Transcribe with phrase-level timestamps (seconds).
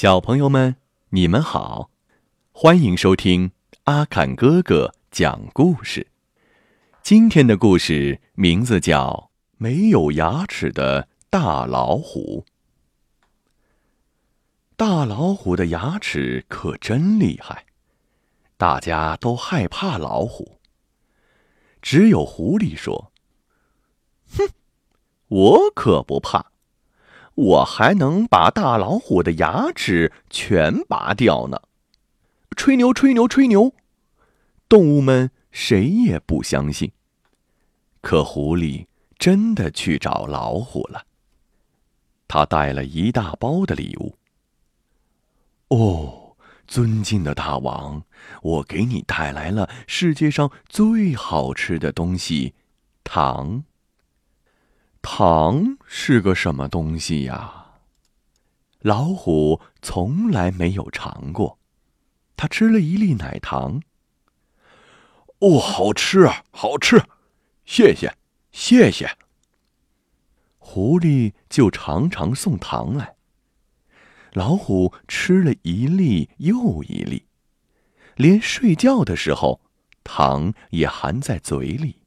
[0.00, 0.76] 小朋友们，
[1.10, 1.90] 你们好，
[2.52, 3.52] 欢迎收听
[3.84, 6.06] 阿坎哥哥讲故事。
[7.02, 12.46] 今天的故事名字叫《没有牙齿的大老虎》。
[14.74, 17.66] 大老虎的牙齿可真厉害，
[18.56, 20.58] 大家都害怕老虎。
[21.82, 23.12] 只有狐狸说
[24.34, 24.48] ：“哼，
[25.28, 26.46] 我可不怕。”
[27.40, 31.58] 我还能把大老虎的牙齿全拔掉呢！
[32.54, 33.72] 吹牛，吹牛，吹牛！
[34.68, 36.92] 动物们谁也不相信。
[38.02, 38.86] 可狐狸
[39.18, 41.06] 真的去找老虎了。
[42.28, 44.18] 他带了一大包的礼物。
[45.68, 46.36] 哦，
[46.66, 48.02] 尊敬的大王，
[48.42, 52.52] 我给你带来了世界上最好吃的东西——
[53.02, 53.64] 糖。
[55.02, 57.56] 糖是个什么东西呀？
[58.80, 61.58] 老虎从来没有尝过，
[62.36, 63.82] 他吃了一粒奶糖。
[65.40, 67.02] 哦，好吃啊，好吃！
[67.64, 68.14] 谢谢，
[68.52, 69.16] 谢谢。
[70.58, 73.16] 狐狸就常常送糖来。
[74.32, 77.26] 老虎吃了一粒又一粒，
[78.16, 79.60] 连睡觉的时候，
[80.04, 82.02] 糖也含在嘴里。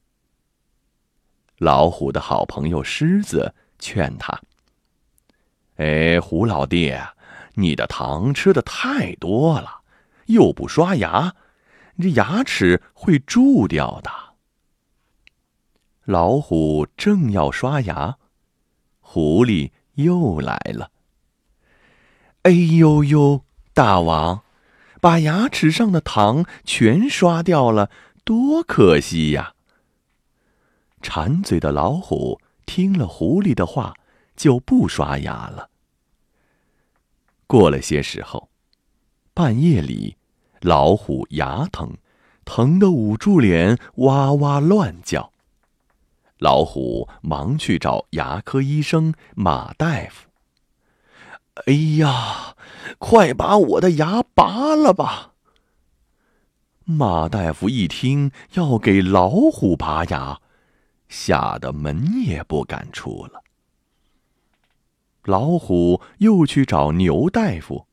[1.64, 4.38] 老虎的好朋友狮子劝他
[5.76, 6.94] ：“哎，胡老弟，
[7.54, 9.80] 你的糖吃的太多了，
[10.26, 11.34] 又不刷牙，
[11.94, 14.10] 你这牙齿会蛀掉的。”
[16.04, 18.18] 老虎正要刷牙，
[19.00, 20.90] 狐狸又来了。
[22.44, 23.42] “哎呦呦，
[23.72, 24.42] 大王，
[25.00, 27.90] 把牙齿上的糖全刷掉了，
[28.22, 29.52] 多可惜呀！”
[31.04, 33.92] 馋嘴的老虎听了狐狸的话，
[34.34, 35.68] 就不刷牙了。
[37.46, 38.48] 过了些时候，
[39.34, 40.16] 半夜里，
[40.62, 41.92] 老虎牙疼，
[42.46, 45.30] 疼得捂住脸，哇哇乱叫。
[46.38, 50.28] 老虎忙去找牙科医生马大夫。
[51.66, 52.56] 哎呀，
[52.98, 55.34] 快把我的牙拔了吧！
[56.86, 60.40] 马大夫一听要给老虎拔牙。
[61.08, 63.42] 吓得门也不敢出了。
[65.24, 67.86] 老虎又去找牛大夫，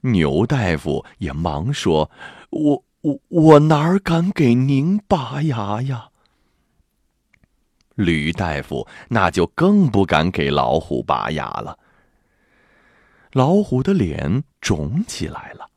[0.00, 2.10] 牛大夫也忙说
[2.50, 6.08] ：“我我我哪敢给您拔牙呀？”
[7.94, 11.78] 驴大夫那就更不敢给老虎拔牙了。
[13.32, 15.70] 老虎的脸肿起来了，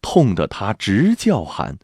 [0.00, 1.76] 痛得他直叫喊。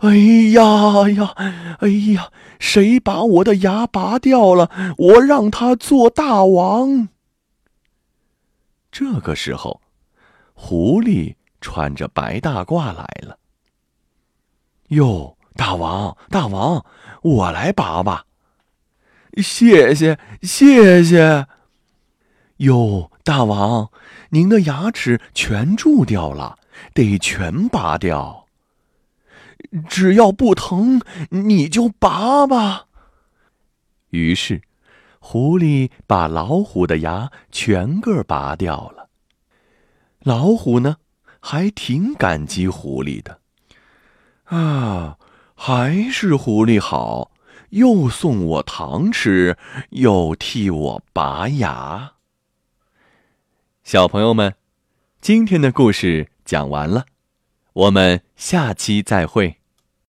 [0.00, 0.16] 哎
[0.52, 1.34] 呀呀！
[1.80, 2.30] 哎呀！
[2.58, 4.70] 谁把我的牙拔掉了？
[4.96, 7.08] 我让他做大王。
[8.90, 9.80] 这个时候，
[10.54, 13.38] 狐狸穿着白大褂来了。
[14.88, 16.84] 哟，大王，大王，
[17.22, 18.24] 我来拔吧。
[19.42, 21.46] 谢谢，谢谢。
[22.58, 23.90] 哟，大王，
[24.30, 26.56] 您的牙齿全蛀掉了，
[26.94, 28.43] 得全拔掉。
[29.88, 32.86] 只要不疼，你就拔吧。
[34.10, 34.62] 于是，
[35.18, 39.08] 狐狸把老虎的牙全个拔掉了。
[40.20, 40.96] 老虎呢，
[41.40, 43.40] 还挺感激狐狸的。
[44.44, 45.18] 啊，
[45.54, 47.32] 还是狐狸好，
[47.70, 49.56] 又送我糖吃，
[49.90, 52.12] 又替我拔牙。
[53.82, 54.54] 小朋友们，
[55.20, 57.06] 今天的故事讲完了。
[57.74, 59.63] 我们下期再会。